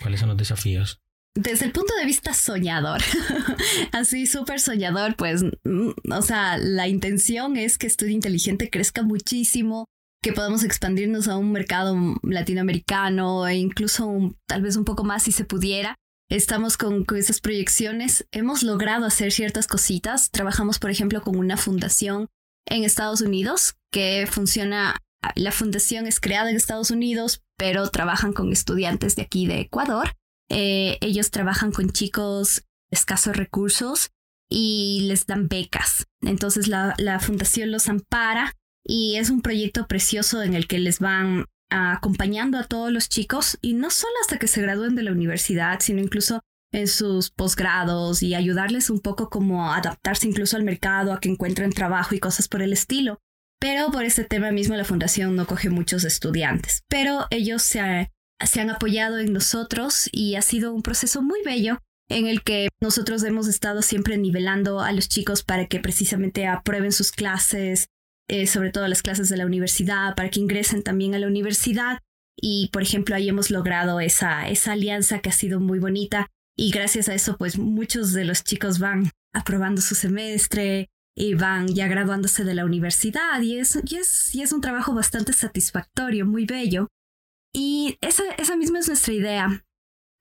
[0.00, 1.02] ¿Cuáles son los desafíos?
[1.34, 3.02] Desde el punto de vista soñador,
[3.92, 9.84] así súper soñador, pues, mm, o sea, la intención es que Estudio Inteligente crezca muchísimo,
[10.22, 15.32] que podamos expandirnos a un mercado latinoamericano e incluso tal vez un poco más si
[15.32, 15.96] se pudiera.
[16.32, 18.26] Estamos con, con esas proyecciones.
[18.32, 20.30] Hemos logrado hacer ciertas cositas.
[20.30, 22.28] Trabajamos, por ejemplo, con una fundación
[22.66, 24.96] en Estados Unidos que funciona.
[25.34, 30.14] La fundación es creada en Estados Unidos, pero trabajan con estudiantes de aquí de Ecuador.
[30.48, 34.08] Eh, ellos trabajan con chicos escasos recursos
[34.50, 36.06] y les dan becas.
[36.22, 40.98] Entonces la, la fundación los ampara y es un proyecto precioso en el que les
[40.98, 45.12] van acompañando a todos los chicos y no solo hasta que se gradúen de la
[45.12, 46.40] universidad, sino incluso
[46.72, 51.28] en sus posgrados y ayudarles un poco como a adaptarse incluso al mercado, a que
[51.28, 53.18] encuentren trabajo y cosas por el estilo.
[53.60, 56.82] Pero por este tema mismo la fundación no coge muchos estudiantes.
[56.88, 58.10] Pero ellos se,
[58.44, 62.68] se han apoyado en nosotros y ha sido un proceso muy bello en el que
[62.80, 67.86] nosotros hemos estado siempre nivelando a los chicos para que precisamente aprueben sus clases,
[68.32, 71.98] eh, sobre todo las clases de la universidad, para que ingresen también a la universidad.
[72.34, 76.28] Y, por ejemplo, ahí hemos logrado esa, esa alianza que ha sido muy bonita.
[76.56, 81.68] Y gracias a eso, pues muchos de los chicos van aprobando su semestre y van
[81.68, 83.38] ya graduándose de la universidad.
[83.42, 86.88] Y es, y es, y es un trabajo bastante satisfactorio, muy bello.
[87.52, 89.62] Y esa, esa misma es nuestra idea,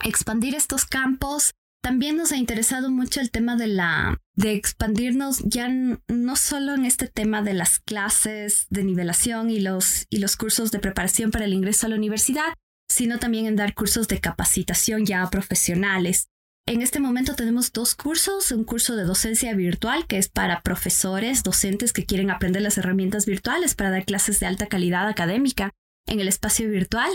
[0.04, 5.68] expandir estos campos también nos ha interesado mucho el tema de la de expandirnos ya
[5.70, 10.72] no solo en este tema de las clases de nivelación y los y los cursos
[10.72, 12.54] de preparación para el ingreso a la universidad,
[12.90, 16.28] sino también en dar cursos de capacitación ya profesionales.
[16.68, 21.44] En este momento tenemos dos cursos, un curso de docencia virtual que es para profesores,
[21.44, 25.72] docentes que quieren aprender las herramientas virtuales para dar clases de alta calidad académica
[26.08, 27.12] en el espacio virtual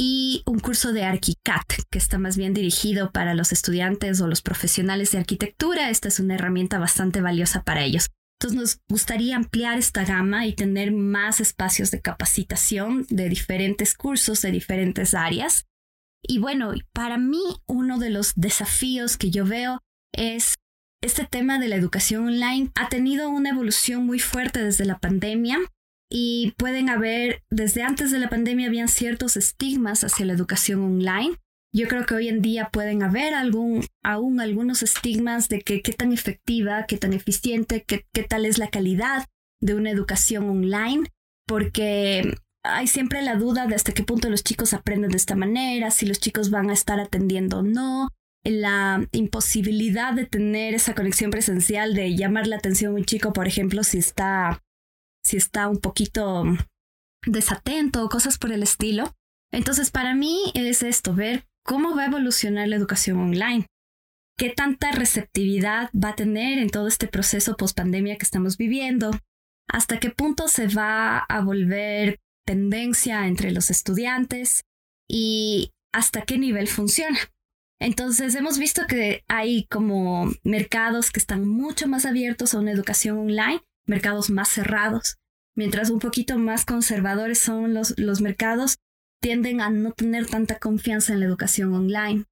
[0.00, 4.42] y un curso de ArchiCAD, que está más bien dirigido para los estudiantes o los
[4.42, 5.90] profesionales de arquitectura.
[5.90, 8.08] Esta es una herramienta bastante valiosa para ellos.
[8.40, 14.40] Entonces nos gustaría ampliar esta gama y tener más espacios de capacitación de diferentes cursos
[14.40, 15.64] de diferentes áreas.
[16.22, 19.80] Y bueno, para mí uno de los desafíos que yo veo
[20.14, 20.54] es
[21.02, 22.70] este tema de la educación online.
[22.76, 25.58] Ha tenido una evolución muy fuerte desde la pandemia
[26.10, 31.36] y pueden haber, desde antes de la pandemia habían ciertos estigmas hacia la educación online.
[31.74, 35.92] Yo creo que hoy en día pueden haber algún, aún algunos estigmas de que qué
[35.92, 39.26] tan efectiva, qué tan eficiente, qué, qué tal es la calidad
[39.60, 41.08] de una educación online,
[41.46, 45.90] porque hay siempre la duda de hasta qué punto los chicos aprenden de esta manera,
[45.90, 48.08] si los chicos van a estar atendiendo o no,
[48.44, 53.46] la imposibilidad de tener esa conexión presencial, de llamar la atención a un chico, por
[53.46, 54.62] ejemplo, si está
[55.28, 56.44] si está un poquito
[57.26, 59.14] desatento o cosas por el estilo.
[59.52, 63.66] Entonces, para mí es esto, ver cómo va a evolucionar la educación online,
[64.38, 69.10] qué tanta receptividad va a tener en todo este proceso post pandemia que estamos viviendo,
[69.70, 74.62] hasta qué punto se va a volver tendencia entre los estudiantes
[75.10, 77.18] y hasta qué nivel funciona.
[77.80, 83.18] Entonces hemos visto que hay como mercados que están mucho más abiertos a una educación
[83.18, 85.16] online mercados más cerrados,
[85.56, 88.78] mientras un poquito más conservadores son los, los mercados,
[89.20, 92.24] tienden a no tener tanta confianza en la educación online.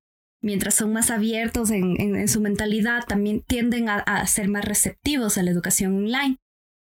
[0.42, 5.38] Mientras son más abiertos en, en, su mentalidad, también tienden a, a, ser más receptivos
[5.38, 6.36] a la educación online.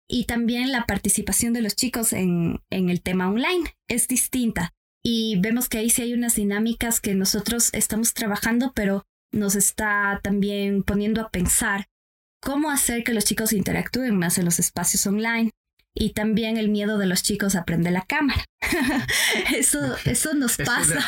[0.08, 4.74] Y también la participación de los chicos en, en el tema online es distinta.
[5.04, 10.20] Y vemos que ahí sí hay unas dinámicas que nosotros estamos trabajando, pero nos está
[10.22, 11.88] también poniendo a pensar
[12.46, 15.50] cómo hacer que los chicos interactúen más en los espacios online
[15.96, 18.46] y también el miedo de los chicos a aprender la cámara.
[19.56, 21.00] eso, eso nos pasa.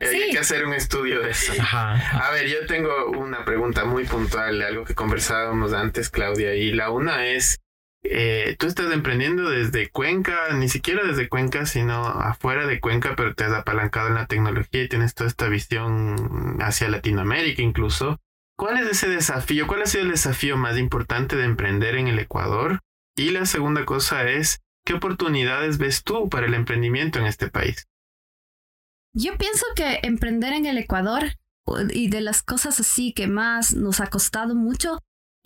[0.00, 1.54] Hay que hacer un estudio de eso.
[1.62, 6.72] A ver, yo tengo una pregunta muy puntual de algo que conversábamos antes, Claudia, y
[6.72, 7.58] la una es,
[8.02, 13.34] eh, tú estás emprendiendo desde Cuenca, ni siquiera desde Cuenca, sino afuera de Cuenca, pero
[13.34, 18.20] te has apalancado en la tecnología y tienes toda esta visión hacia Latinoamérica incluso.
[18.56, 19.66] ¿Cuál es ese desafío?
[19.66, 22.80] ¿Cuál ha sido el desafío más importante de emprender en el Ecuador?
[23.16, 27.86] Y la segunda cosa es, ¿qué oportunidades ves tú para el emprendimiento en este país?
[29.14, 31.32] Yo pienso que emprender en el Ecuador
[31.90, 34.98] y de las cosas así que más nos ha costado mucho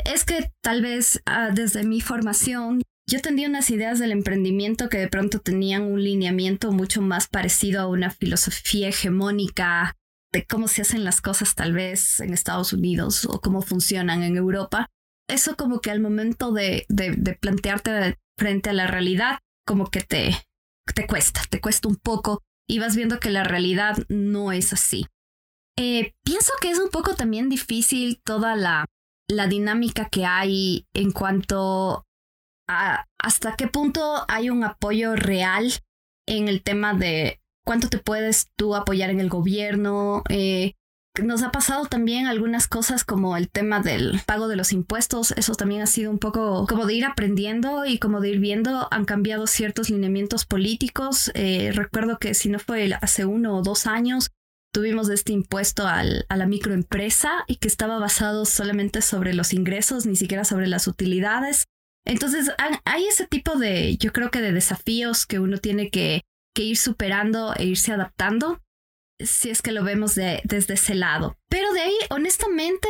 [0.04, 4.98] es que tal vez uh, desde mi formación yo tenía unas ideas del emprendimiento que
[4.98, 9.94] de pronto tenían un lineamiento mucho más parecido a una filosofía hegemónica
[10.36, 14.36] de cómo se hacen las cosas tal vez en Estados Unidos o cómo funcionan en
[14.36, 14.90] Europa.
[15.30, 16.86] Eso como que al momento de,
[17.40, 20.36] plantearte frente a la realidad, como que te,
[21.08, 25.06] cuesta, te cuesta un poco y vas viendo que la realidad no es así.
[25.78, 28.84] Eh, pienso que es un poco también difícil toda la,
[29.48, 32.04] dinámica que hay en cuanto
[32.68, 35.72] hasta qué punto hay un apoyo real
[36.28, 40.22] en el tema de cuánto te puedes tú apoyar en el gobierno.
[40.30, 40.72] Eh,
[41.22, 45.32] nos ha pasado también algunas cosas como el tema del pago de los impuestos.
[45.32, 48.88] Eso también ha sido un poco como de ir aprendiendo y como de ir viendo.
[48.90, 51.30] Han cambiado ciertos lineamientos políticos.
[51.34, 54.30] Eh, recuerdo que si no fue hace uno o dos años,
[54.72, 60.06] tuvimos este impuesto al, a la microempresa y que estaba basado solamente sobre los ingresos,
[60.06, 61.64] ni siquiera sobre las utilidades.
[62.04, 62.52] Entonces,
[62.84, 66.22] hay ese tipo de, yo creo que de desafíos que uno tiene que,
[66.56, 68.62] que ir superando e irse adaptando,
[69.20, 71.36] si es que lo vemos de, desde ese lado.
[71.50, 72.88] Pero de ahí, honestamente,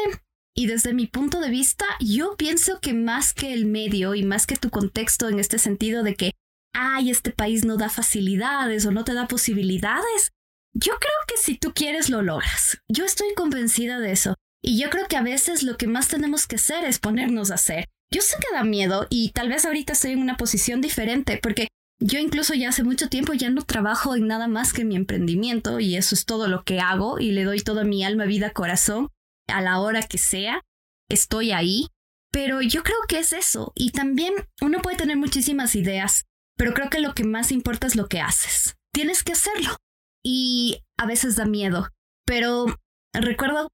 [0.54, 4.46] y desde mi punto de vista, yo pienso que más que el medio y más
[4.46, 6.30] que tu contexto en este sentido de que,
[6.72, 10.30] ay, este país no da facilidades o no te da posibilidades,
[10.72, 12.78] yo creo que si tú quieres lo logras.
[12.88, 14.36] Yo estoy convencida de eso.
[14.62, 17.54] Y yo creo que a veces lo que más tenemos que hacer es ponernos a
[17.54, 17.86] hacer.
[18.12, 21.66] Yo sé que da miedo y tal vez ahorita estoy en una posición diferente porque
[21.98, 25.80] yo incluso ya hace mucho tiempo ya no trabajo en nada más que mi emprendimiento
[25.80, 29.08] y eso es todo lo que hago y le doy toda mi alma, vida, corazón
[29.48, 30.62] a la hora que sea.
[31.08, 31.88] Estoy ahí,
[32.32, 36.24] pero yo creo que es eso y también uno puede tener muchísimas ideas,
[36.56, 38.74] pero creo que lo que más importa es lo que haces.
[38.92, 39.76] Tienes que hacerlo
[40.22, 41.88] y a veces da miedo,
[42.26, 42.66] pero
[43.14, 43.68] recuerdo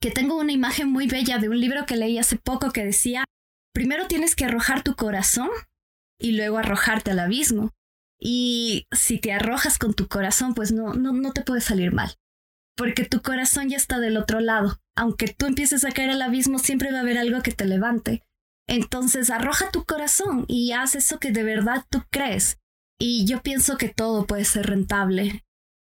[0.00, 3.24] que tengo una imagen muy bella de un libro que leí hace poco que decía
[3.72, 5.50] primero tienes que arrojar tu corazón
[6.20, 7.72] y luego arrojarte al abismo.
[8.20, 12.16] Y si te arrojas con tu corazón, pues no, no, no te puede salir mal.
[12.76, 14.80] Porque tu corazón ya está del otro lado.
[14.96, 18.22] Aunque tú empieces a caer al abismo, siempre va a haber algo que te levante.
[18.68, 22.58] Entonces arroja tu corazón y haz eso que de verdad tú crees.
[22.98, 25.44] Y yo pienso que todo puede ser rentable.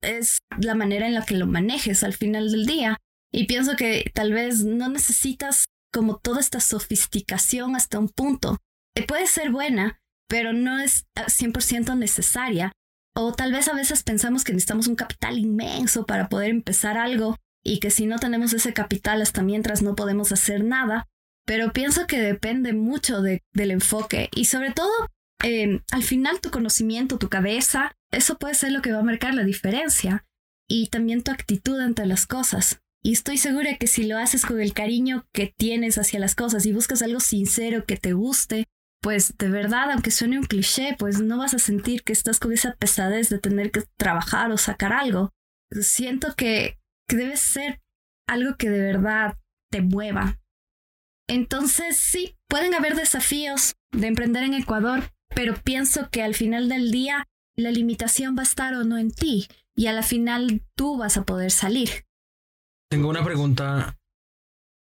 [0.02, 2.98] Es la manera en la que lo manejes al final del día.
[3.32, 8.58] Y pienso que tal vez no necesitas como toda esta sofisticación hasta un punto.
[8.96, 10.01] Eh, puede ser buena,
[10.32, 12.72] pero no es 100% ah, necesaria.
[13.14, 17.36] O tal vez a veces pensamos que necesitamos un capital inmenso para poder empezar algo
[17.66, 21.06] y que si no tenemos ese capital hasta mientras no podemos hacer nada.
[21.46, 23.42] Pero pienso que depende mucho del
[23.72, 24.90] enfoque y sobre todo
[25.44, 29.34] em, al final tu conocimiento, tu cabeza, eso puede ser lo que va a marcar
[29.34, 30.24] la diferencia
[30.70, 32.80] y también tu actitud ante las cosas.
[33.04, 36.66] Y estoy segura que si lo haces con el cariño que tienes hacia las cosas
[36.66, 38.70] y buscas algo sincero que te guste,
[39.02, 42.54] pues de verdad, aunque suene un cliché, pues no vas a sentir que estás con
[42.54, 45.32] esa pesadez de tener que trabajar o sacar algo.
[45.72, 47.82] Siento que, que debe ser
[48.28, 49.38] algo que de verdad
[49.72, 50.40] te mueva.
[51.28, 56.92] Entonces, sí, pueden haber desafíos de emprender en Ecuador, pero pienso que al final del
[56.92, 60.98] día la limitación va a estar o no en ti y a la final tú
[60.98, 62.06] vas a poder salir.
[62.90, 63.98] Tengo una pregunta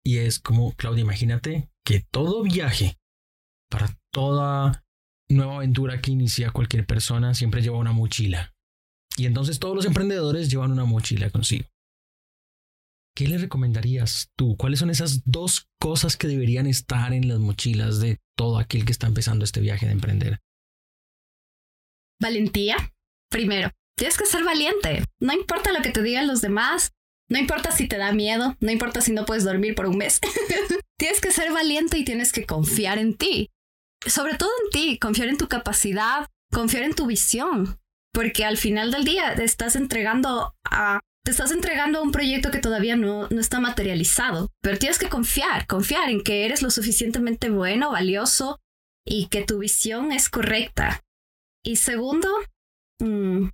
[0.05, 2.99] y es como, Claudia, imagínate que todo viaje,
[3.71, 4.85] para toda
[5.29, 8.53] nueva aventura que inicia cualquier persona, siempre lleva una mochila.
[9.17, 11.67] Y entonces todos los emprendedores llevan una mochila consigo.
[13.17, 14.57] ¿Qué le recomendarías tú?
[14.57, 18.93] ¿Cuáles son esas dos cosas que deberían estar en las mochilas de todo aquel que
[18.93, 20.39] está empezando este viaje de emprender?
[22.21, 22.77] Valentía.
[23.31, 25.05] Primero, tienes que ser valiente.
[25.21, 26.93] No importa lo que te digan los demás,
[27.29, 30.21] no importa si te da miedo, no importa si no puedes dormir por un mes.
[30.99, 33.51] tienes que ser valiente y tienes que confiar en ti.
[34.07, 37.79] Sobre todo en ti, confiar en tu capacidad, confiar en tu visión,
[38.13, 42.51] porque al final del día te estás entregando a te estás entregando a un proyecto
[42.51, 46.71] que todavía no, no está materializado, pero tienes que confiar, confiar en que eres lo
[46.71, 48.59] suficientemente bueno, valioso
[49.07, 51.03] y que tu visión es correcta.
[51.63, 52.29] Y segundo,
[53.01, 53.49] mm,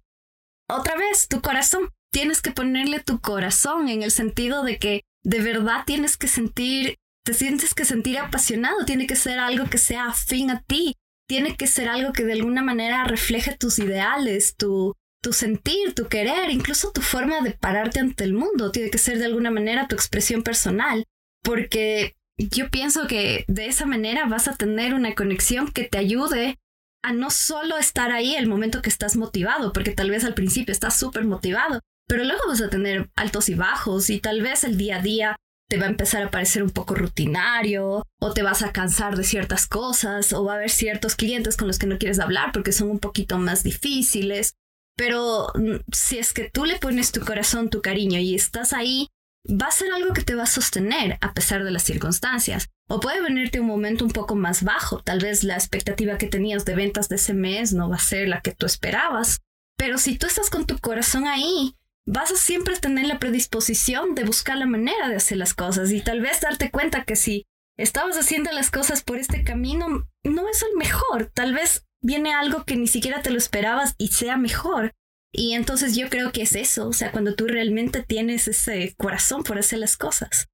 [0.68, 5.42] otra vez, tu corazón tienes que ponerle tu corazón en el sentido de que de
[5.42, 6.96] verdad tienes que sentir,
[7.26, 10.94] te sientes que sentir apasionado, tiene que ser algo que sea afín a ti,
[11.28, 16.06] tiene que ser algo que de alguna manera refleje tus ideales, tu, tu sentir, tu
[16.06, 19.88] querer, incluso tu forma de pararte ante el mundo, tiene que ser de alguna manera
[19.88, 21.04] tu expresión personal,
[21.42, 26.60] porque yo pienso que de esa manera vas a tener una conexión que te ayude
[27.02, 30.70] a no solo estar ahí el momento que estás motivado, porque tal vez al principio
[30.70, 34.78] estás súper motivado, pero luego vas a tener altos y bajos y tal vez el
[34.78, 35.36] día a día
[35.68, 39.24] te va a empezar a parecer un poco rutinario o te vas a cansar de
[39.24, 42.72] ciertas cosas o va a haber ciertos clientes con los que no quieres hablar porque
[42.72, 44.54] son un poquito más difíciles.
[44.96, 49.08] Pero mm, si es que tú le pones tu corazón, tu cariño y estás ahí,
[49.48, 52.68] va a ser algo que te va a sostener a pesar de las circunstancias.
[52.88, 56.64] O puede venirte un momento un poco más bajo, tal vez la expectativa que tenías
[56.64, 59.40] de ventas de ese mes no va a ser la que tú esperabas.
[59.76, 61.74] Pero si tú estás con tu corazón ahí,
[62.06, 66.00] vas a siempre tener la predisposición de buscar la manera de hacer las cosas y
[66.00, 67.46] tal vez darte cuenta que si
[67.76, 71.26] estabas haciendo las cosas por este camino, no es el mejor.
[71.34, 74.92] Tal vez viene algo que ni siquiera te lo esperabas y sea mejor.
[75.32, 79.42] Y entonces yo creo que es eso, o sea, cuando tú realmente tienes ese corazón
[79.42, 80.48] por hacer las cosas.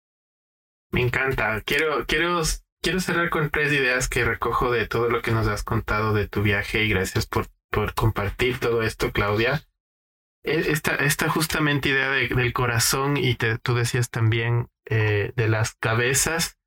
[0.91, 1.61] Me encanta.
[1.61, 2.43] Quiero, quiero,
[2.83, 6.27] quiero cerrar con tres ideas que recojo de todo lo que nos has contado de
[6.27, 9.63] tu viaje y gracias por, por compartir todo esto, Claudia.
[10.45, 16.59] E, esta, esta justamente idea del corazón y tú decías también eh, de las cabezas,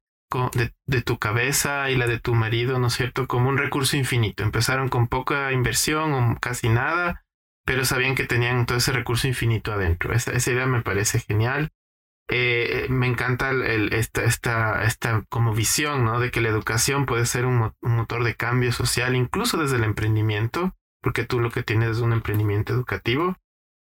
[0.53, 3.27] de, de, tu cabeza y la de tu marido, ¿no es cierto?
[3.27, 4.43] Como un recurso infinito.
[4.43, 7.25] Empezaron con poca inversión o casi nada
[7.65, 10.13] pero sabían que tenían todo ese recurso infinito adentro.
[10.13, 11.71] Esa, esa idea me parece genial.
[12.29, 13.51] Eh, me encanta
[13.91, 16.19] esta, esta, esta como visión, ¿no?
[16.19, 20.75] De que la educación puede ser un, motor de cambio social, incluso desde el emprendimiento,
[21.01, 23.35] porque tú lo que tienes es un emprendimiento educativo.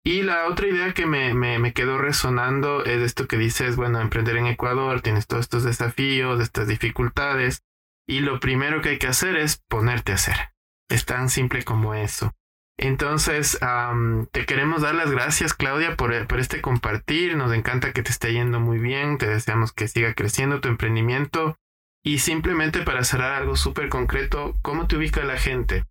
[0.08, 3.99] Y la otra idea que me, me, me quedó resonando es esto que dices, bueno,
[3.99, 7.64] emprender en Ecuador, tienes todos estos desafíos, estas dificultades,
[8.08, 10.36] y lo primero que hay que hacer es ponerte a hacer.
[10.89, 12.34] Es tan simple como eso.
[12.78, 13.58] Entonces,
[14.32, 17.36] te queremos dar las gracias, Claudia, por, por, este compartir.
[17.36, 19.18] Nos encanta que te esté yendo muy bien.
[19.18, 21.58] Te deseamos que siga creciendo tu emprendimiento.
[22.03, 25.86] Y simplemente para cerrar algo súper concreto, ¿cómo te ubica la gente?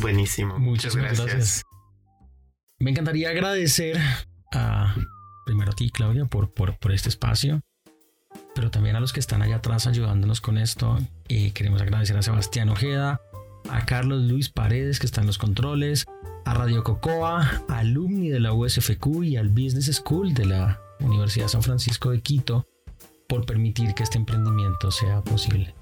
[0.00, 0.58] Buenísimo.
[0.58, 1.62] Muchas, gracias.
[2.78, 3.98] Me encantaría agradecer
[4.52, 4.94] a
[5.46, 7.62] primero a ti, Claudia, por, por, por este espacio,
[8.54, 10.98] pero también a los que están allá atrás ayudándonos con esto.
[11.28, 13.20] Y queremos agradecer a Sebastián Ojeda,
[13.70, 16.06] a Carlos Luis Paredes, que está en los controles,
[16.44, 21.48] a Radio Cocoa, a alumni de la USFQ y al Business School de la Universidad
[21.48, 22.66] San Francisco de Quito
[23.28, 25.74] por permitir que este emprendimiento sea posible.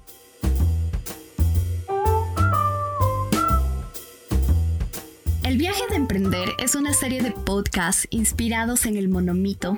[5.45, 9.77] El viaje de emprender es una serie de podcasts inspirados en el monomito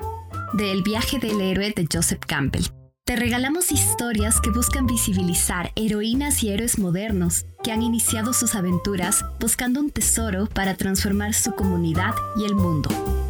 [0.54, 2.68] del viaje del héroe de Joseph Campbell.
[3.04, 9.26] Te regalamos historias que buscan visibilizar heroínas y héroes modernos que han iniciado sus aventuras
[9.42, 13.27] buscando un tesoro para transformar su comunidad y el mundo.